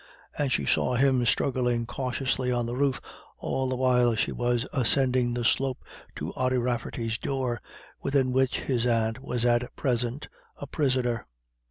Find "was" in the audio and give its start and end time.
4.31-4.65, 9.23-9.45